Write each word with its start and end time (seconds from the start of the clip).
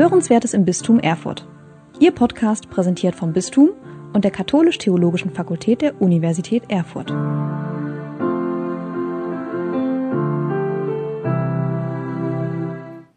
Hörenswertes 0.00 0.54
im 0.54 0.64
Bistum 0.64 0.98
Erfurt. 0.98 1.46
Ihr 1.98 2.12
Podcast 2.12 2.70
präsentiert 2.70 3.14
vom 3.14 3.34
Bistum 3.34 3.68
und 4.14 4.24
der 4.24 4.30
Katholisch-Theologischen 4.30 5.30
Fakultät 5.30 5.82
der 5.82 6.00
Universität 6.00 6.62
Erfurt. 6.70 7.10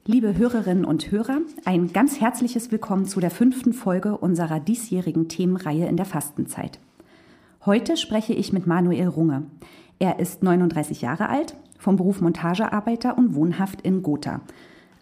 Liebe 0.06 0.36
Hörerinnen 0.36 0.84
und 0.84 1.10
Hörer, 1.10 1.40
ein 1.64 1.94
ganz 1.94 2.20
herzliches 2.20 2.70
Willkommen 2.70 3.06
zu 3.06 3.22
der 3.22 3.32
fünften 3.32 3.72
Folge 3.72 4.18
unserer 4.18 4.60
diesjährigen 4.60 5.30
Themenreihe 5.30 5.88
in 5.88 5.96
der 5.96 6.06
Fastenzeit. 6.06 6.82
Heute 7.66 7.96
spreche 7.96 8.34
ich 8.34 8.52
mit 8.52 8.68
Manuel 8.68 9.08
Runge. 9.08 9.44
Er 10.00 10.20
ist 10.20 10.44
39 10.44 11.00
Jahre 11.00 11.30
alt, 11.30 11.56
vom 11.80 11.96
Beruf 11.96 12.20
Montagearbeiter 12.20 13.18
und 13.18 13.36
wohnhaft 13.36 13.80
in 13.84 14.04
Gotha. 14.04 14.42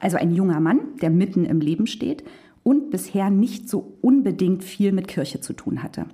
Also 0.01 0.17
ein 0.17 0.33
junger 0.33 0.59
Mann, 0.59 0.79
der 1.01 1.11
mitten 1.11 1.45
im 1.45 1.61
Leben 1.61 1.87
steht 1.87 2.23
und 2.63 2.89
bisher 2.89 3.29
nicht 3.29 3.69
so 3.69 3.93
unbedingt 4.01 4.63
viel 4.63 4.91
mit 4.91 5.07
Kirche 5.07 5.39
zu 5.39 5.53
tun 5.53 5.83
hatte. 5.83 6.07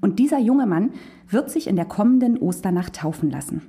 Und 0.00 0.18
dieser 0.18 0.38
junge 0.38 0.66
Mann 0.66 0.90
wird 1.28 1.50
sich 1.50 1.66
in 1.66 1.76
der 1.76 1.84
kommenden 1.84 2.38
Osternacht 2.38 2.94
taufen 2.94 3.30
lassen. 3.30 3.62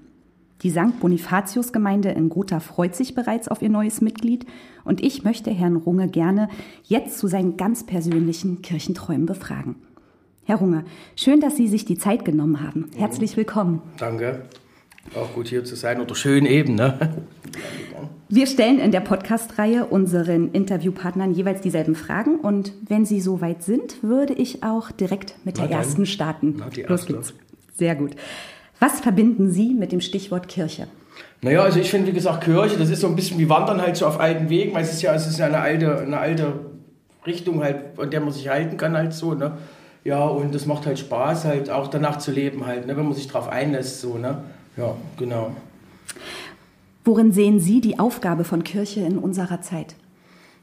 Die 0.61 0.69
St. 0.69 0.99
Bonifatius-Gemeinde 0.99 2.09
in 2.11 2.29
Gotha 2.29 2.59
freut 2.59 2.95
sich 2.95 3.15
bereits 3.15 3.47
auf 3.47 3.61
ihr 3.61 3.69
neues 3.69 4.01
Mitglied 4.01 4.45
und 4.85 5.03
ich 5.03 5.23
möchte 5.23 5.51
Herrn 5.51 5.75
Runge 5.75 6.07
gerne 6.07 6.47
jetzt 6.83 7.17
zu 7.17 7.27
seinen 7.27 7.57
ganz 7.57 7.85
persönlichen 7.85 8.61
Kirchenträumen 8.61 9.25
befragen. 9.25 9.75
Herr 10.45 10.57
Runge, 10.57 10.85
schön, 11.15 11.41
dass 11.41 11.57
Sie 11.57 11.67
sich 11.67 11.85
die 11.85 11.97
Zeit 11.97 12.23
genommen 12.23 12.61
haben. 12.61 12.89
Herzlich 12.95 13.35
willkommen. 13.35 13.81
Danke. 13.97 14.43
Auch 15.15 15.33
gut 15.33 15.47
hier 15.47 15.63
zu 15.65 15.75
sein 15.75 15.99
oder 15.99 16.15
schön 16.15 16.45
eben. 16.45 16.75
Ne? 16.75 17.23
Wir 18.35 18.47
stellen 18.47 18.79
in 18.79 18.89
der 18.89 19.01
Podcast-Reihe 19.01 19.85
unseren 19.85 20.49
Interviewpartnern 20.53 21.35
jeweils 21.35 21.61
dieselben 21.61 21.93
Fragen 21.93 22.37
und 22.39 22.73
wenn 22.89 23.05
Sie 23.05 23.21
soweit 23.21 23.61
sind, 23.61 24.01
würde 24.01 24.33
ich 24.33 24.63
auch 24.63 24.89
direkt 24.89 25.35
mit 25.43 25.59
der 25.59 25.69
ersten 25.69 26.07
starten. 26.07 26.55
Na, 26.57 26.67
die 26.67 26.81
erste. 26.81 26.91
Los 26.93 27.05
geht's. 27.05 27.33
Sehr 27.77 27.93
gut. 27.93 28.15
Was 28.79 29.01
verbinden 29.01 29.51
Sie 29.51 29.75
mit 29.75 29.91
dem 29.91 30.01
Stichwort 30.01 30.47
Kirche? 30.47 30.87
Naja, 31.43 31.61
also 31.61 31.79
ich 31.79 31.91
finde, 31.91 32.07
wie 32.07 32.13
gesagt, 32.13 32.43
Kirche, 32.43 32.75
das 32.75 32.89
ist 32.89 33.01
so 33.01 33.07
ein 33.07 33.15
bisschen 33.15 33.37
wie 33.37 33.47
Wandern 33.49 33.79
halt 33.79 33.97
so 33.97 34.07
auf 34.07 34.19
alten 34.19 34.49
Wegen, 34.49 34.73
weil 34.73 34.81
es 34.81 34.93
ist 34.93 35.03
ja, 35.03 35.13
es 35.13 35.27
ist 35.27 35.37
ja 35.37 35.45
eine 35.45 35.59
alte, 35.59 35.99
eine 35.99 36.17
alte 36.17 36.53
Richtung 37.27 37.61
halt, 37.61 37.99
an 37.99 38.09
der 38.09 38.19
man 38.19 38.31
sich 38.31 38.49
halten 38.49 38.77
kann 38.77 38.97
halt 38.97 39.13
so, 39.13 39.35
ne? 39.35 39.59
Ja, 40.03 40.23
und 40.25 40.55
das 40.55 40.65
macht 40.65 40.87
halt 40.87 40.97
Spaß, 40.97 41.45
halt 41.45 41.69
auch 41.69 41.87
danach 41.87 42.17
zu 42.17 42.31
leben 42.31 42.65
halt, 42.65 42.87
ne, 42.87 42.97
wenn 42.97 43.05
man 43.05 43.13
sich 43.13 43.27
darauf 43.27 43.47
einlässt, 43.47 44.01
so, 44.01 44.17
ne? 44.17 44.39
Ja, 44.75 44.95
genau. 45.19 45.51
Worin 47.05 47.31
sehen 47.31 47.59
Sie 47.59 47.81
die 47.81 47.99
Aufgabe 47.99 48.43
von 48.43 48.63
Kirche 48.63 49.01
in 49.01 49.17
unserer 49.17 49.61
Zeit? 49.61 49.95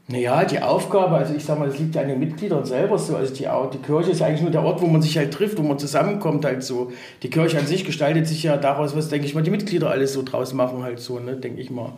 Naja, 0.07 0.43
die 0.43 0.59
Aufgabe, 0.59 1.15
also 1.15 1.33
ich 1.35 1.45
sag 1.45 1.59
mal, 1.59 1.69
das 1.69 1.77
liegt 1.77 1.95
ja 1.95 2.01
an 2.01 2.07
den 2.07 2.19
Mitgliedern 2.19 2.65
selber 2.65 2.97
so. 2.97 3.15
Also 3.15 3.33
die, 3.33 3.47
die 3.73 3.77
Kirche 3.77 4.11
ist 4.11 4.21
eigentlich 4.21 4.41
nur 4.41 4.51
der 4.51 4.63
Ort, 4.63 4.81
wo 4.81 4.87
man 4.87 5.01
sich 5.01 5.17
halt 5.17 5.33
trifft, 5.33 5.57
wo 5.57 5.61
man 5.61 5.77
zusammenkommt 5.77 6.43
halt 6.43 6.63
so. 6.63 6.91
Die 7.21 7.29
Kirche 7.29 7.59
an 7.59 7.67
sich 7.67 7.85
gestaltet 7.85 8.27
sich 8.27 8.43
ja 8.43 8.57
daraus, 8.57 8.95
was, 8.95 9.09
denke 9.09 9.27
ich 9.27 9.35
mal, 9.35 9.43
die 9.43 9.51
Mitglieder 9.51 9.89
alles 9.89 10.13
so 10.13 10.23
draus 10.23 10.53
machen 10.53 10.83
halt 10.83 10.99
so, 10.99 11.19
ne, 11.19 11.37
denke 11.37 11.61
ich 11.61 11.69
mal. 11.69 11.93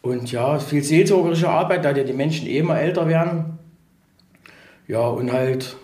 Und 0.00 0.32
ja, 0.32 0.58
viel 0.58 0.82
seelsorgerische 0.82 1.48
Arbeit, 1.48 1.84
da 1.84 1.92
ja 1.92 2.02
die 2.02 2.12
Menschen 2.14 2.48
eh 2.48 2.58
immer 2.58 2.80
älter 2.80 3.06
werden. 3.06 3.58
Ja, 4.88 5.06
und 5.06 5.32
halt 5.32 5.76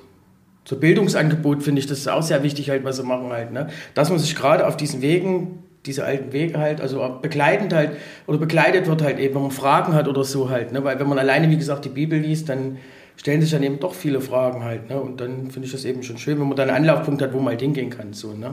so 0.65 0.77
Bildungsangebot 0.77 1.63
finde 1.63 1.81
ich, 1.81 1.87
das 1.87 1.99
ist 1.99 2.09
auch 2.09 2.23
sehr 2.23 2.43
wichtig 2.43 2.71
halt, 2.71 2.85
was 2.85 2.97
sie 2.97 3.05
machen 3.05 3.31
halt, 3.31 3.53
ne. 3.53 3.69
Dass 3.95 4.11
man 4.11 4.19
sich 4.19 4.35
gerade 4.35 4.67
auf 4.67 4.77
diesen 4.77 5.03
Wegen 5.03 5.63
diese 5.89 6.05
alten 6.05 6.33
Wege 6.33 6.59
halt, 6.59 6.81
also 6.81 7.19
begleitend 7.21 7.73
halt 7.73 7.93
oder 8.27 8.39
begleitet 8.39 8.87
wird 8.87 9.03
halt 9.03 9.19
eben, 9.19 9.35
wenn 9.35 9.43
man 9.43 9.51
Fragen 9.51 9.95
hat 9.95 10.07
oder 10.07 10.23
so 10.23 10.51
halt, 10.51 10.73
ne? 10.73 10.85
weil 10.85 11.01
wenn 11.01 11.09
man 11.09 11.19
alleine, 11.19 11.51
wie 11.51 11.57
gesagt, 11.57 11.85
die 11.85 11.89
Bibel 11.89 12.19
liest, 12.19 12.49
dann 12.49 12.77
stellen 13.17 13.41
sich 13.41 13.51
dann 13.51 13.63
eben 13.63 13.81
doch 13.81 13.95
viele 13.95 14.21
Fragen 14.21 14.63
halt, 14.63 14.89
ne? 14.89 15.01
und 15.01 15.21
dann 15.21 15.51
finde 15.51 15.67
ich 15.67 15.73
das 15.73 15.85
eben 15.85 16.03
schon 16.03 16.19
schön, 16.19 16.39
wenn 16.39 16.47
man 16.47 16.57
dann 16.57 16.69
einen 16.69 16.89
Anlaufpunkt 16.89 17.23
hat, 17.23 17.33
wo 17.33 17.39
man 17.39 17.49
halt 17.49 17.63
hingehen 17.63 17.91
kann, 17.91 18.13
so, 18.13 18.35
ne, 18.35 18.53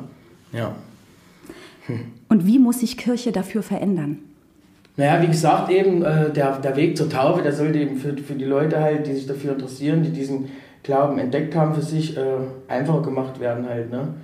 ja. 0.52 0.76
Hm. 1.86 2.00
Und 2.30 2.48
wie 2.48 2.58
muss 2.58 2.80
sich 2.80 2.98
Kirche 2.98 3.32
dafür 3.32 3.62
verändern? 3.62 4.20
Naja, 4.98 5.22
wie 5.22 5.28
gesagt, 5.28 5.70
eben 5.70 6.04
äh, 6.04 6.32
der, 6.32 6.58
der 6.60 6.76
Weg 6.78 6.98
zur 6.98 7.10
Taufe, 7.10 7.42
der 7.42 7.52
sollte 7.52 7.80
eben 7.80 7.98
für, 7.98 8.18
für 8.18 8.34
die 8.34 8.46
Leute 8.46 8.80
halt, 8.80 9.06
die 9.06 9.14
sich 9.14 9.28
dafür 9.28 9.52
interessieren, 9.52 10.04
die 10.04 10.12
diesen 10.12 10.50
Glauben 10.84 11.20
entdeckt 11.20 11.56
haben 11.56 11.76
für 11.76 11.82
sich, 11.82 12.16
äh, 12.16 12.22
einfacher 12.68 13.02
gemacht 13.02 13.40
werden 13.40 13.68
halt, 13.68 13.92
ne. 13.92 14.16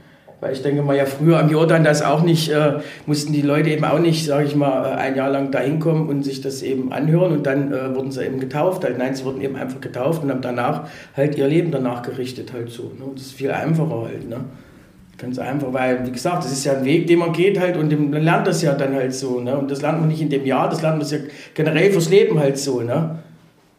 Weil 0.41 0.53
ich 0.53 0.63
denke 0.63 0.81
mal, 0.81 0.97
ja 0.97 1.05
früher 1.05 1.39
am 1.39 1.51
Jordan 1.51 1.83
das 1.83 2.01
auch 2.01 2.23
nicht, 2.23 2.49
äh, 2.49 2.79
mussten 3.05 3.31
die 3.31 3.43
Leute 3.43 3.69
eben 3.69 3.85
auch 3.85 3.99
nicht, 3.99 4.25
sage 4.25 4.45
ich 4.45 4.55
mal, 4.55 4.85
äh, 4.85 4.95
ein 4.95 5.15
Jahr 5.15 5.29
lang 5.29 5.51
da 5.51 5.59
hinkommen 5.59 6.09
und 6.09 6.23
sich 6.23 6.41
das 6.41 6.63
eben 6.63 6.91
anhören 6.91 7.31
und 7.31 7.45
dann 7.45 7.71
äh, 7.71 7.95
wurden 7.95 8.11
sie 8.11 8.25
eben 8.25 8.39
getauft. 8.39 8.83
Halt. 8.83 8.97
Nein, 8.97 9.13
sie 9.13 9.23
wurden 9.23 9.39
eben 9.41 9.55
einfach 9.55 9.79
getauft 9.79 10.23
und 10.23 10.31
haben 10.31 10.41
danach 10.41 10.87
halt 11.15 11.37
ihr 11.37 11.47
Leben 11.47 11.69
danach 11.69 12.01
gerichtet 12.01 12.53
halt 12.53 12.71
so. 12.71 12.91
Ne? 12.97 13.05
Und 13.05 13.19
das 13.19 13.27
ist 13.27 13.33
viel 13.33 13.51
einfacher 13.51 14.05
halt. 14.05 14.27
Ne? 14.27 14.37
Ganz 15.19 15.37
einfach, 15.37 15.71
weil, 15.73 16.07
wie 16.07 16.11
gesagt, 16.11 16.43
das 16.43 16.51
ist 16.51 16.65
ja 16.65 16.73
ein 16.73 16.85
Weg, 16.85 17.05
den 17.05 17.19
man 17.19 17.33
geht 17.33 17.59
halt 17.59 17.77
und 17.77 17.91
man 18.09 18.23
lernt 18.23 18.47
das 18.47 18.63
ja 18.63 18.73
dann 18.73 18.95
halt 18.95 19.13
so. 19.13 19.39
Ne? 19.39 19.55
Und 19.55 19.69
das 19.69 19.83
lernt 19.83 19.99
man 19.99 20.07
nicht 20.07 20.21
in 20.21 20.29
dem 20.31 20.47
Jahr, 20.47 20.67
das 20.67 20.81
lernt 20.81 20.97
man 20.97 21.07
ja 21.07 21.19
generell 21.53 21.91
fürs 21.91 22.09
Leben 22.09 22.39
halt 22.39 22.57
so. 22.57 22.81
Ne? 22.81 23.19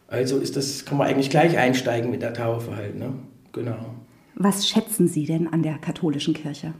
Also 0.06 0.38
ist 0.38 0.56
das, 0.56 0.84
kann 0.84 0.96
man 0.96 1.08
eigentlich 1.08 1.28
gleich 1.28 1.58
einsteigen 1.58 2.12
mit 2.12 2.22
der 2.22 2.34
Taufe 2.34 2.76
halt. 2.76 2.96
Ne? 2.96 3.14
Genau. 3.52 3.96
Was 4.34 4.68
schätzen 4.68 5.08
Sie 5.08 5.26
denn 5.26 5.52
an 5.52 5.62
der 5.62 5.78
katholischen 5.78 6.34
Kirche? 6.34 6.72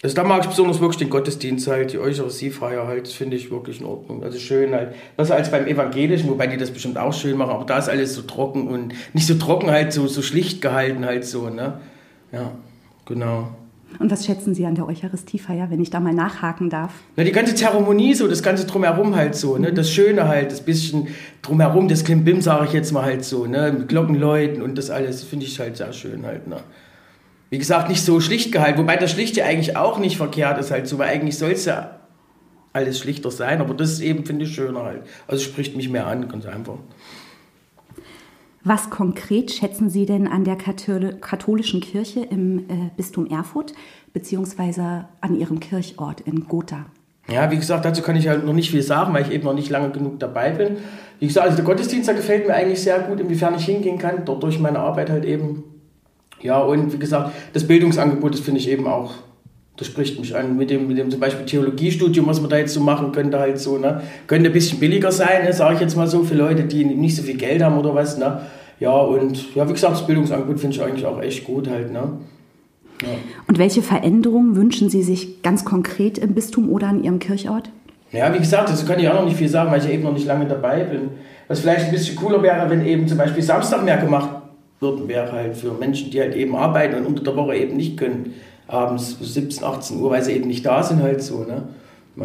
Also 0.00 0.14
da 0.14 0.22
mag 0.22 0.42
ich 0.42 0.48
besonders 0.48 0.78
wirklich 0.78 0.98
den 0.98 1.10
Gottesdienst 1.10 1.66
halt, 1.66 1.92
die 1.92 1.98
Eucharistiefeier 1.98 2.86
halt, 2.86 3.06
das 3.06 3.14
finde 3.14 3.36
ich 3.36 3.50
wirklich 3.50 3.80
in 3.80 3.86
Ordnung. 3.86 4.22
Also 4.22 4.38
schön 4.38 4.72
halt, 4.72 4.94
besser 5.16 5.34
als 5.34 5.50
beim 5.50 5.66
Evangelischen, 5.66 6.30
wobei 6.30 6.46
die 6.46 6.56
das 6.56 6.70
bestimmt 6.70 6.98
auch 6.98 7.12
schön 7.12 7.36
machen, 7.36 7.50
aber 7.50 7.64
da 7.64 7.78
ist 7.78 7.88
alles 7.88 8.14
so 8.14 8.22
trocken 8.22 8.68
und 8.68 8.94
nicht 9.12 9.26
so 9.26 9.34
trocken 9.34 9.70
halt, 9.70 9.92
so, 9.92 10.06
so 10.06 10.22
schlicht 10.22 10.62
gehalten 10.62 11.04
halt 11.04 11.24
so, 11.24 11.50
ne? 11.50 11.80
Ja, 12.30 12.52
genau. 13.06 13.48
Und 13.98 14.10
was 14.12 14.24
schätzen 14.24 14.54
Sie 14.54 14.66
an 14.66 14.76
der 14.76 14.86
Eucharistiefeier, 14.86 15.68
wenn 15.70 15.80
ich 15.80 15.90
da 15.90 15.98
mal 15.98 16.12
nachhaken 16.12 16.70
darf? 16.70 16.92
Na, 17.16 17.24
die 17.24 17.32
ganze 17.32 17.56
Zeremonie 17.56 18.14
so, 18.14 18.28
das 18.28 18.44
ganze 18.44 18.66
Drumherum 18.66 19.16
halt 19.16 19.34
so, 19.34 19.58
ne? 19.58 19.72
Das 19.72 19.90
Schöne 19.90 20.28
halt, 20.28 20.52
das 20.52 20.60
bisschen 20.60 21.08
Drumherum, 21.42 21.88
das 21.88 22.04
Klimbim 22.04 22.40
sage 22.40 22.66
ich 22.66 22.72
jetzt 22.72 22.92
mal 22.92 23.02
halt 23.02 23.24
so, 23.24 23.46
ne? 23.46 23.74
Mit 23.76 23.88
Glockenläuten 23.88 24.62
und 24.62 24.78
das 24.78 24.90
alles, 24.90 25.24
finde 25.24 25.46
ich 25.46 25.58
halt 25.58 25.76
sehr 25.76 25.92
schön 25.92 26.24
halt, 26.24 26.46
ne? 26.46 26.58
Wie 27.50 27.58
gesagt, 27.58 27.88
nicht 27.88 28.04
so 28.04 28.20
schlicht 28.20 28.52
gehalten. 28.52 28.78
Wobei 28.78 28.96
das 28.96 29.10
Schlicht 29.10 29.36
ja 29.36 29.44
eigentlich 29.44 29.76
auch 29.76 29.98
nicht 29.98 30.16
verkehrt 30.16 30.58
ist 30.58 30.70
halt 30.70 30.86
so, 30.86 30.98
weil 30.98 31.08
eigentlich 31.08 31.38
soll 31.38 31.52
es 31.52 31.64
ja 31.64 31.98
alles 32.72 32.98
schlichter 32.98 33.30
sein. 33.30 33.60
Aber 33.60 33.74
das 33.74 33.92
ist 33.92 34.00
eben, 34.00 34.24
finde 34.24 34.44
ich, 34.44 34.54
schöner 34.54 34.84
halt. 34.84 35.02
Also 35.26 35.44
spricht 35.44 35.76
mich 35.76 35.88
mehr 35.88 36.06
an, 36.06 36.28
ganz 36.28 36.46
einfach. 36.46 36.78
Was 38.64 38.90
konkret 38.90 39.50
schätzen 39.50 39.88
Sie 39.88 40.04
denn 40.04 40.26
an 40.26 40.44
der 40.44 40.56
katholischen 40.56 41.80
Kirche 41.80 42.20
im 42.20 42.58
äh, 42.68 42.90
Bistum 42.96 43.26
Erfurt 43.26 43.72
beziehungsweise 44.12 45.08
an 45.20 45.38
Ihrem 45.38 45.60
Kirchort 45.60 46.20
in 46.20 46.46
Gotha? 46.46 46.86
Ja, 47.30 47.50
wie 47.50 47.56
gesagt, 47.56 47.84
dazu 47.84 48.02
kann 48.02 48.16
ich 48.16 48.26
halt 48.26 48.44
noch 48.44 48.54
nicht 48.54 48.70
viel 48.70 48.82
sagen, 48.82 49.12
weil 49.14 49.22
ich 49.22 49.30
eben 49.30 49.44
noch 49.44 49.54
nicht 49.54 49.70
lange 49.70 49.90
genug 49.90 50.18
dabei 50.18 50.50
bin. 50.50 50.78
Wie 51.18 51.26
gesagt, 51.26 51.46
also 51.46 51.56
der 51.56 51.64
Gottesdienst, 51.64 52.08
der 52.08 52.14
gefällt 52.14 52.46
mir 52.46 52.54
eigentlich 52.54 52.82
sehr 52.82 52.98
gut, 53.00 53.20
inwiefern 53.20 53.54
ich 53.54 53.64
hingehen 53.64 53.98
kann, 53.98 54.24
dort 54.24 54.42
durch 54.42 54.58
meine 54.58 54.78
Arbeit 54.78 55.10
halt 55.10 55.24
eben 55.24 55.64
ja, 56.40 56.60
und 56.60 56.92
wie 56.92 56.98
gesagt, 56.98 57.32
das 57.52 57.66
Bildungsangebot, 57.66 58.34
das 58.34 58.40
finde 58.40 58.60
ich 58.60 58.68
eben 58.68 58.86
auch, 58.86 59.12
das 59.76 59.86
spricht 59.86 60.18
mich 60.18 60.36
an. 60.36 60.56
Mit 60.56 60.70
dem, 60.70 60.88
mit 60.88 60.98
dem 60.98 61.10
zum 61.10 61.20
Beispiel 61.20 61.46
Theologiestudium, 61.46 62.26
was 62.26 62.40
man 62.40 62.50
da 62.50 62.58
jetzt 62.58 62.74
so 62.74 62.80
machen 62.80 63.12
könnte, 63.12 63.38
halt 63.38 63.58
so, 63.58 63.78
ne? 63.78 64.02
Könnte 64.26 64.50
ein 64.50 64.52
bisschen 64.52 64.80
billiger 64.80 65.12
sein, 65.12 65.44
ne? 65.44 65.52
sage 65.52 65.74
ich 65.74 65.80
jetzt 65.80 65.96
mal 65.96 66.06
so, 66.06 66.24
für 66.24 66.34
Leute, 66.34 66.64
die 66.64 66.84
nicht 66.84 67.16
so 67.16 67.22
viel 67.22 67.36
Geld 67.36 67.62
haben 67.62 67.78
oder 67.78 67.94
was, 67.94 68.18
ne? 68.18 68.42
Ja, 68.80 68.92
und 68.92 69.54
ja, 69.54 69.68
wie 69.68 69.72
gesagt, 69.72 69.94
das 69.94 70.06
Bildungsangebot 70.06 70.60
finde 70.60 70.76
ich 70.76 70.82
eigentlich 70.82 71.06
auch 71.06 71.20
echt 71.20 71.44
gut 71.44 71.68
halt, 71.68 71.92
ne? 71.92 72.18
Ja. 73.02 73.08
Und 73.46 73.58
welche 73.58 73.82
Veränderungen 73.82 74.56
wünschen 74.56 74.90
Sie 74.90 75.04
sich 75.04 75.42
ganz 75.42 75.64
konkret 75.64 76.18
im 76.18 76.34
Bistum 76.34 76.70
oder 76.70 76.88
an 76.88 77.02
Ihrem 77.02 77.20
Kirchort? 77.20 77.70
Ja, 78.10 78.32
wie 78.34 78.38
gesagt, 78.38 78.68
dazu 78.68 78.86
kann 78.86 78.98
ich 78.98 79.08
auch 79.08 79.14
noch 79.14 79.24
nicht 79.24 79.36
viel 79.36 79.48
sagen, 79.48 79.70
weil 79.70 79.78
ich 79.80 79.86
ja 79.86 79.92
eben 79.92 80.02
noch 80.02 80.14
nicht 80.14 80.26
lange 80.26 80.46
dabei 80.46 80.82
bin. 80.82 81.10
Was 81.46 81.60
vielleicht 81.60 81.86
ein 81.86 81.90
bisschen 81.92 82.16
cooler 82.16 82.42
wäre, 82.42 82.68
wenn 82.70 82.84
eben 82.84 83.06
zum 83.06 83.18
Beispiel 83.18 83.42
Samstag 83.42 83.84
mehr 83.84 83.98
gemacht 83.98 84.30
würden, 84.80 85.08
wäre 85.08 85.32
halt 85.32 85.56
für 85.56 85.72
Menschen, 85.72 86.10
die 86.10 86.20
halt 86.20 86.34
eben 86.34 86.54
arbeiten 86.54 86.96
und 86.96 87.06
unter 87.06 87.24
der 87.24 87.36
Woche 87.36 87.56
eben 87.56 87.76
nicht 87.76 87.96
können, 87.96 88.34
abends 88.66 89.16
17, 89.20 89.64
18 89.64 90.00
Uhr, 90.00 90.10
weil 90.10 90.22
sie 90.22 90.32
eben 90.32 90.46
nicht 90.46 90.64
da 90.64 90.82
sind, 90.82 91.02
halt 91.02 91.22
so. 91.22 91.44
Ne? 91.44 91.62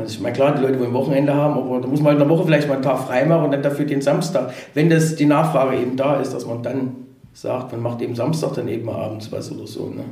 Ich 0.05 0.19
meine, 0.19 0.35
klar, 0.35 0.55
die 0.55 0.61
Leute 0.61 0.79
wollen 0.79 0.93
Wochenende 0.93 1.33
haben, 1.33 1.53
aber 1.53 1.79
da 1.79 1.87
muss 1.87 1.99
man 1.99 2.13
halt 2.13 2.21
in 2.21 2.27
der 2.27 2.37
Woche 2.37 2.45
vielleicht 2.45 2.67
mal 2.67 2.75
einen 2.75 2.83
Tag 2.83 2.99
frei 2.99 3.25
machen 3.25 3.45
und 3.45 3.51
dann 3.51 3.63
dafür 3.63 3.85
den 3.85 4.01
Samstag, 4.01 4.53
wenn 4.73 4.89
das 4.89 5.15
die 5.15 5.25
Nachfrage 5.25 5.77
eben 5.77 5.95
da 5.95 6.19
ist, 6.19 6.33
dass 6.33 6.45
man 6.45 6.63
dann 6.63 6.95
sagt, 7.33 7.71
man 7.71 7.81
macht 7.81 8.01
eben 8.01 8.15
Samstag 8.15 8.53
dann 8.53 8.67
eben 8.67 8.89
abends 8.89 9.31
was 9.31 9.51
oder 9.51 9.67
so. 9.67 9.89
Ne? 9.89 10.03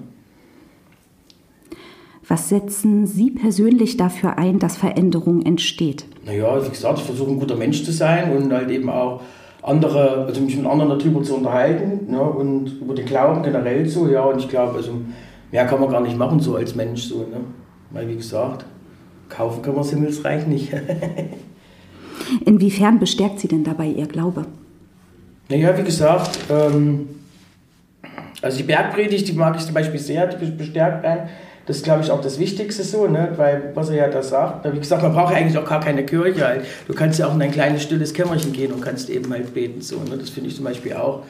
Was 2.27 2.49
setzen 2.49 3.07
Sie 3.07 3.31
persönlich 3.31 3.97
dafür 3.97 4.37
ein, 4.37 4.59
dass 4.59 4.77
Veränderung 4.77 5.41
entsteht? 5.41 6.05
Naja, 6.25 6.63
wie 6.63 6.69
gesagt, 6.69 6.99
ich 6.99 7.05
versuche 7.05 7.31
ein 7.31 7.39
guter 7.39 7.55
Mensch 7.55 7.83
zu 7.83 7.91
sein 7.91 8.35
und 8.35 8.53
halt 8.53 8.69
eben 8.69 8.89
auch 8.89 9.21
andere, 9.63 10.25
also 10.25 10.41
mich 10.41 10.57
mit 10.57 10.65
anderen 10.65 10.97
darüber 10.97 11.23
zu 11.23 11.35
unterhalten 11.35 12.11
ne, 12.11 12.21
und 12.21 12.81
über 12.81 12.95
den 12.95 13.05
Glauben 13.05 13.43
generell 13.43 13.87
so, 13.87 14.07
ja, 14.07 14.23
und 14.23 14.39
ich 14.39 14.49
glaube, 14.49 14.77
also 14.77 14.93
mehr 15.51 15.65
kann 15.65 15.79
man 15.79 15.89
gar 15.89 16.01
nicht 16.01 16.17
machen 16.17 16.39
so 16.39 16.55
als 16.55 16.75
Mensch 16.75 17.03
so, 17.03 17.19
ne? 17.19 17.41
Weil 17.91 18.07
wie 18.07 18.15
gesagt, 18.15 18.65
kaufen 19.29 19.61
kann 19.61 19.73
man 19.73 19.83
das 19.83 19.91
Himmelsreich 19.91 20.47
nicht. 20.47 20.73
Inwiefern 22.45 22.99
bestärkt 22.99 23.39
Sie 23.39 23.47
denn 23.47 23.63
dabei 23.63 23.87
Ihr 23.87 24.07
Glaube? 24.07 24.45
Naja, 25.49 25.77
wie 25.77 25.83
gesagt, 25.83 26.39
ähm, 26.49 27.09
also 28.41 28.57
die 28.57 28.63
Bergpredigt, 28.63 29.27
die 29.27 29.33
mag 29.33 29.55
ich 29.57 29.65
zum 29.65 29.73
Beispiel 29.73 29.99
sehr, 29.99 30.27
die 30.27 30.45
bestärkt 30.45 31.05
einen. 31.05 31.29
Das 31.65 31.77
ist, 31.77 31.83
glaube 31.83 32.01
ich, 32.01 32.09
auch 32.11 32.21
das 32.21 32.39
Wichtigste 32.39 32.83
so, 32.83 33.07
ne? 33.07 33.33
weil, 33.37 33.71
was 33.75 33.89
er 33.89 33.95
ja 33.95 34.07
da 34.07 34.23
sagt, 34.23 34.71
wie 34.73 34.79
gesagt, 34.79 35.03
man 35.03 35.13
braucht 35.13 35.33
eigentlich 35.33 35.57
auch 35.57 35.67
gar 35.67 35.79
keine 35.79 36.05
Kirche 36.05 36.45
halt. 36.45 36.65
Du 36.87 36.93
kannst 36.93 37.19
ja 37.19 37.27
auch 37.27 37.35
in 37.35 37.41
ein 37.41 37.51
kleines, 37.51 37.83
stilles 37.83 38.13
Kämmerchen 38.13 38.51
gehen 38.51 38.71
und 38.73 38.81
kannst 38.81 39.09
eben 39.09 39.31
halt 39.31 39.53
beten, 39.53 39.81
so, 39.81 39.97
ne? 39.97 40.17
das 40.17 40.29
finde 40.29 40.49
ich 40.49 40.55
zum 40.55 40.65
Beispiel 40.65 40.93
auch, 40.93 41.23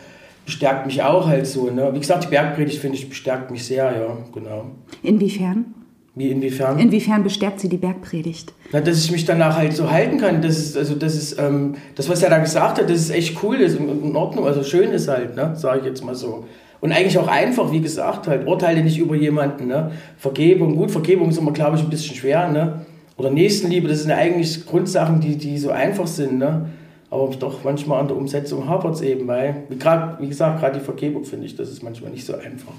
bestärkt 0.45 0.85
mich 0.85 1.03
auch 1.03 1.27
halt 1.27 1.47
so. 1.47 1.69
Ne? 1.69 1.89
Wie 1.93 1.99
gesagt, 1.99 2.23
die 2.23 2.27
Bergpredigt, 2.29 2.79
finde 2.79 2.97
ich, 2.97 3.09
bestärkt 3.09 3.51
mich 3.51 3.65
sehr, 3.65 3.85
ja, 3.85 4.17
genau. 4.33 4.71
Inwiefern? 5.03 5.65
Wie 6.13 6.29
inwiefern? 6.29 6.77
Inwiefern 6.77 7.23
bestärkt 7.23 7.61
sie 7.61 7.69
die 7.69 7.77
Bergpredigt? 7.77 8.53
Na, 8.73 8.81
dass 8.81 9.03
ich 9.03 9.11
mich 9.11 9.23
danach 9.23 9.55
halt 9.55 9.73
so 9.73 9.89
halten 9.89 10.17
kann. 10.17 10.41
Das 10.41 10.57
ist, 10.57 10.77
also 10.77 10.95
das 10.95 11.15
ist, 11.15 11.39
ähm, 11.39 11.75
das, 11.95 12.09
was 12.09 12.21
er 12.21 12.29
da 12.29 12.39
gesagt 12.39 12.79
hat, 12.79 12.89
das 12.89 12.99
ist 12.99 13.11
echt 13.11 13.41
cool, 13.43 13.55
ist 13.55 13.79
in 13.79 14.15
Ordnung, 14.15 14.45
also 14.45 14.61
schön 14.63 14.91
ist 14.91 15.07
halt, 15.07 15.37
ne? 15.37 15.53
sage 15.55 15.79
ich 15.79 15.85
jetzt 15.85 16.03
mal 16.03 16.15
so. 16.15 16.45
Und 16.81 16.91
eigentlich 16.91 17.17
auch 17.19 17.27
einfach, 17.27 17.71
wie 17.71 17.79
gesagt, 17.79 18.27
halt, 18.27 18.47
urteile 18.47 18.83
nicht 18.83 18.97
über 18.97 19.15
jemanden. 19.15 19.67
Ne? 19.67 19.91
Vergebung, 20.17 20.75
gut, 20.75 20.89
Vergebung 20.89 21.29
ist 21.29 21.37
immer, 21.37 21.53
glaube 21.53 21.77
ich, 21.77 21.83
ein 21.83 21.89
bisschen 21.91 22.15
schwer. 22.15 22.49
Ne? 22.49 22.85
Oder 23.17 23.29
Nächstenliebe, 23.29 23.87
das 23.87 23.99
sind 23.99 24.09
ja 24.09 24.17
eigentlich 24.17 24.65
Grundsachen, 24.65 25.21
die, 25.21 25.37
die 25.37 25.59
so 25.59 25.69
einfach 25.69 26.07
sind. 26.07 26.39
Ne? 26.39 26.69
Aber 27.11 27.27
doch 27.35 27.63
manchmal 27.63 27.99
an 27.99 28.07
der 28.07 28.17
Umsetzung 28.17 28.67
hapert 28.67 28.95
es 28.95 29.01
eben, 29.01 29.27
weil, 29.27 29.63
wie, 29.69 29.77
grad, 29.77 30.19
wie 30.19 30.27
gesagt, 30.27 30.59
gerade 30.59 30.79
die 30.79 30.83
Vergebung 30.83 31.23
finde 31.23 31.45
ich, 31.45 31.55
das 31.55 31.69
ist 31.69 31.83
manchmal 31.83 32.09
nicht 32.09 32.25
so 32.25 32.33
einfach. 32.33 32.73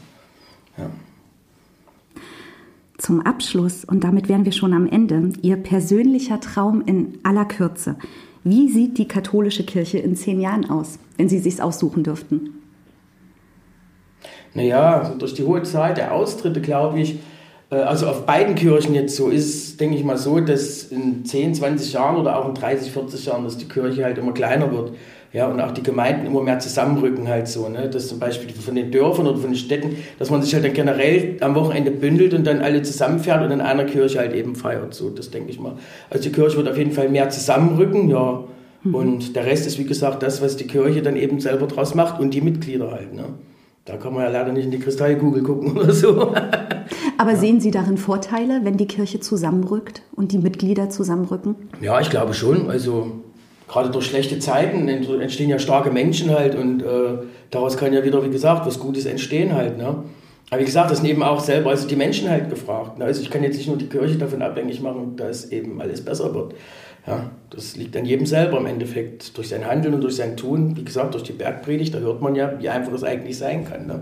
Ja. 0.77 0.91
Zum 2.99 3.21
Abschluss, 3.21 3.85
und 3.85 4.03
damit 4.03 4.29
wären 4.29 4.45
wir 4.45 4.53
schon 4.53 4.73
am 4.73 4.89
Ende, 4.89 5.31
Ihr 5.43 5.57
persönlicher 5.57 6.41
Traum 6.41 6.83
in 6.87 7.19
aller 7.23 7.45
Kürze. 7.45 7.97
Wie 8.43 8.69
sieht 8.69 8.99
die 8.99 9.07
katholische 9.07 9.65
Kirche 9.65 9.99
in 9.99 10.17
zehn 10.17 10.41
Jahren 10.41 10.69
aus, 10.69 10.99
wenn 11.19 11.29
Sie 11.29 11.39
sich 11.39 11.63
aussuchen 11.63 12.03
dürften? 12.03 12.62
Naja, 14.55 15.15
durch 15.19 15.35
die 15.35 15.45
hohe 15.45 15.63
Zahl 15.63 15.95
der 15.95 16.13
Austritte, 16.13 16.61
glaube 16.61 17.01
ich, 17.01 17.19
äh, 17.71 17.77
also 17.77 18.07
auf 18.07 18.27
beiden 18.27 18.55
Kirchen 18.55 18.95
jetzt 18.95 19.17
so 19.17 19.29
ist, 19.29 19.81
denke 19.81 19.97
ich 19.97 20.05
mal 20.05 20.19
so, 20.19 20.39
dass 20.41 20.85
in 20.85 21.25
10, 21.25 21.55
20 21.55 21.93
Jahren 21.93 22.17
oder 22.17 22.39
auch 22.39 22.49
in 22.49 22.55
30, 22.55 22.93
40 22.93 23.27
Jahren, 23.27 23.45
dass 23.45 23.57
die 23.57 23.67
Kirche 23.67 24.05
halt 24.05 24.19
immer 24.19 24.33
kleiner 24.33 24.71
wird. 24.71 24.93
Ja, 25.33 25.47
und 25.47 25.59
auch 25.63 25.73
die 25.73 25.83
Gemeinden 25.83 26.27
immer 26.27 26.43
mehr 26.43 26.59
zusammenrücken 26.59 27.27
halt 27.27 27.49
so, 27.49 27.67
ne? 27.67 27.89
Dass 27.89 28.09
zum 28.09 28.19
Beispiel 28.19 28.51
von 28.55 28.75
den 28.75 28.91
Dörfern 28.91 29.27
oder 29.27 29.39
von 29.39 29.49
den 29.49 29.57
Städten, 29.57 29.97
dass 30.19 30.29
man 30.29 30.43
sich 30.43 30.53
halt 30.53 30.63
dann 30.63 30.75
generell 30.75 31.39
am 31.41 31.55
Wochenende 31.55 31.91
bündelt 31.91 32.35
und 32.35 32.47
dann 32.47 32.61
alle 32.61 32.83
zusammenfährt 32.83 33.43
und 33.43 33.51
in 33.51 33.63
einer 33.63 33.85
Kirche 33.85 34.19
halt 34.19 34.35
eben 34.35 34.55
feiert. 34.55 34.93
So, 34.93 35.09
das 35.09 35.31
denke 35.31 35.51
ich 35.51 35.59
mal. 35.59 35.73
Also 36.11 36.25
die 36.25 36.33
Kirche 36.35 36.59
wird 36.59 36.69
auf 36.69 36.77
jeden 36.77 36.93
Fall 36.93 37.09
mehr 37.09 37.31
zusammenrücken, 37.31 38.11
ja. 38.11 38.45
Mhm. 38.83 38.95
Und 38.95 39.35
der 39.35 39.47
Rest 39.47 39.67
ist, 39.67 39.79
wie 39.79 39.85
gesagt, 39.85 40.23
das, 40.23 40.43
was 40.43 40.59
die 40.59 40.67
Kirche 40.67 41.01
dann 41.01 41.17
eben 41.17 41.41
selber 41.41 41.67
draus 41.67 41.95
macht 41.95 42.21
und 42.21 42.35
die 42.35 42.43
Mitglieder 42.43 42.91
halt, 42.91 43.15
ne? 43.15 43.25
Da 43.85 43.97
kann 43.97 44.15
man 44.15 44.23
ja 44.23 44.29
leider 44.29 44.53
nicht 44.53 44.67
in 44.67 44.71
die 44.71 44.79
Kristallkugel 44.79 45.43
gucken 45.43 45.77
oder 45.77 45.93
so. 45.93 46.33
Aber 47.19 47.33
ja. 47.33 47.37
sehen 47.37 47.61
Sie 47.61 47.73
darin 47.73 47.99
Vorteile, 47.99 48.61
wenn 48.63 48.77
die 48.77 48.87
Kirche 48.87 49.19
zusammenrückt 49.19 50.03
und 50.15 50.31
die 50.31 50.39
Mitglieder 50.39 50.89
zusammenrücken? 50.89 51.57
Ja, 51.81 52.01
ich 52.01 52.09
glaube 52.09 52.33
schon. 52.33 52.71
Also 52.71 53.11
gerade 53.67 53.91
durch 53.91 54.07
schlechte 54.07 54.39
Zeiten 54.39 54.87
entstehen 54.87 55.49
ja 55.49 55.59
starke 55.59 55.91
Menschen 55.91 56.31
halt 56.31 56.55
und 56.55 56.83
äh, 56.83 57.25
daraus 57.51 57.77
kann 57.77 57.93
ja 57.93 58.05
wieder, 58.05 58.25
wie 58.25 58.31
gesagt, 58.31 58.67
was 58.67 58.79
Gutes 58.79 59.05
entstehen 59.05 59.53
halt. 59.55 59.79
Ne? 59.79 60.05
Aber 60.51 60.61
wie 60.61 60.67
gesagt, 60.67 60.91
das 60.91 60.99
sind 60.99 61.09
eben 61.09 61.23
auch 61.23 61.41
selber 61.41 61.71
also 61.71 61.89
die 61.89 61.97
Menschen 61.97 62.31
halt 62.31 62.51
gefragt. 62.51 62.99
Ne? 62.99 63.07
Also 63.07 63.23
ich 63.23 63.31
kann 63.31 63.43
jetzt 63.43 63.57
nicht 63.57 63.69
nur 63.69 63.79
die 63.79 63.89
Kirche 63.89 64.17
davon 64.17 64.43
abhängig 64.43 64.81
machen, 64.81 65.17
dass 65.17 65.51
eben 65.51 65.81
alles 65.81 66.05
besser 66.05 66.33
wird. 66.35 66.55
Ja, 67.07 67.31
das 67.51 67.77
liegt 67.77 67.97
an 67.97 68.05
jedem 68.05 68.27
selber 68.27 68.59
im 68.59 68.67
Endeffekt, 68.67 69.37
durch 69.37 69.49
sein 69.49 69.67
Handeln 69.67 69.95
und 69.95 70.03
durch 70.03 70.17
sein 70.17 70.37
Tun. 70.37 70.77
Wie 70.77 70.85
gesagt, 70.85 71.15
durch 71.15 71.25
die 71.25 71.33
Bergpredigt, 71.33 71.95
da 71.95 71.99
hört 71.99 72.23
man 72.23 72.37
ja, 72.37 72.53
wie 72.61 72.69
einfach 72.69 72.93
das 72.93 73.03
eigentlich 73.03 73.37
sein 73.39 73.65
kann. 73.65 73.87
Ne? 73.87 74.01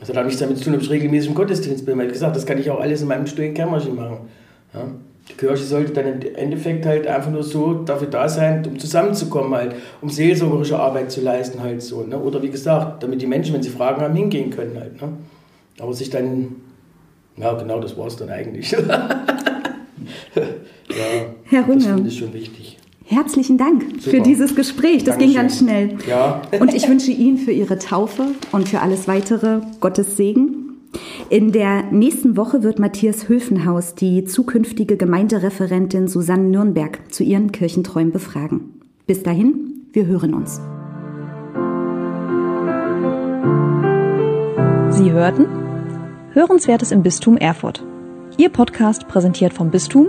Das 0.00 0.08
hat 0.08 0.16
auch 0.16 0.24
nichts 0.24 0.40
damit 0.40 0.58
zu 0.58 0.64
tun, 0.64 0.74
ob 0.74 0.80
ich 0.80 0.90
regelmäßig 0.90 1.28
im 1.28 1.34
Gottesdienst 1.34 1.84
bin. 1.84 1.98
Weil, 1.98 2.08
gesagt, 2.08 2.34
das 2.34 2.46
kann 2.46 2.58
ich 2.58 2.70
auch 2.70 2.80
alles 2.80 3.02
in 3.02 3.08
meinem 3.08 3.26
stillen 3.26 3.52
Kämmerchen 3.52 3.94
machen. 3.94 4.28
Ja? 4.72 4.86
Die 5.28 5.34
Kirche 5.34 5.62
sollte 5.62 5.92
dann 5.92 6.20
im 6.20 6.34
Endeffekt 6.34 6.84
halt 6.86 7.06
einfach 7.06 7.30
nur 7.30 7.44
so 7.44 7.74
dafür 7.74 8.08
da 8.08 8.28
sein, 8.28 8.66
um 8.66 8.78
zusammenzukommen 8.78 9.54
halt, 9.54 9.76
um 10.00 10.08
seelsorgerische 10.08 10.78
Arbeit 10.78 11.12
zu 11.12 11.20
leisten 11.20 11.62
halt 11.62 11.82
so. 11.82 12.02
Ne? 12.02 12.18
Oder 12.18 12.42
wie 12.42 12.50
gesagt, 12.50 13.02
damit 13.02 13.22
die 13.22 13.26
Menschen, 13.26 13.54
wenn 13.54 13.62
sie 13.62 13.70
Fragen 13.70 14.00
haben, 14.00 14.16
hingehen 14.16 14.50
können 14.50 14.76
halt. 14.80 15.00
Ne? 15.00 15.12
Aber 15.78 15.92
sich 15.92 16.10
dann, 16.10 16.56
ja 17.36 17.52
genau, 17.54 17.78
das 17.78 17.96
war 17.96 18.06
es 18.06 18.16
dann 18.16 18.30
eigentlich. 18.30 18.74
Ja, 20.34 20.42
Herr 21.44 21.62
Runge. 21.62 21.78
Das 21.78 21.86
finde 21.86 22.08
ich 22.08 22.18
schon 22.18 22.32
wichtig. 22.32 22.78
Herzlichen 23.04 23.58
Dank 23.58 23.82
Super. 23.98 24.16
für 24.16 24.20
dieses 24.22 24.54
Gespräch. 24.54 25.04
Das 25.04 25.18
Dankeschön. 25.18 25.28
ging 25.28 25.34
ganz 25.34 25.58
schnell. 25.58 25.98
Ja. 26.08 26.42
Und 26.60 26.72
ich 26.74 26.88
wünsche 26.88 27.10
Ihnen 27.10 27.38
für 27.38 27.52
Ihre 27.52 27.78
Taufe 27.78 28.28
und 28.52 28.68
für 28.68 28.80
alles 28.80 29.08
weitere 29.08 29.60
Gottes 29.80 30.16
Segen. 30.16 30.62
In 31.28 31.52
der 31.52 31.84
nächsten 31.90 32.36
Woche 32.36 32.62
wird 32.62 32.78
Matthias 32.78 33.28
Höfenhaus 33.28 33.94
die 33.94 34.24
zukünftige 34.24 34.96
Gemeindereferentin 34.96 36.08
Susanne 36.08 36.44
Nürnberg 36.44 37.00
zu 37.10 37.24
ihren 37.24 37.52
Kirchenträumen 37.52 38.12
befragen. 38.12 38.80
Bis 39.06 39.22
dahin, 39.22 39.86
wir 39.92 40.06
hören 40.06 40.34
uns. 40.34 40.60
Sie 44.90 45.10
hörten 45.10 45.46
Hörenswertes 46.32 46.92
im 46.92 47.02
Bistum 47.02 47.36
Erfurt. 47.36 47.84
Ihr 48.36 48.48
Podcast 48.48 49.08
präsentiert 49.08 49.52
vom 49.52 49.70
Bistum 49.70 50.08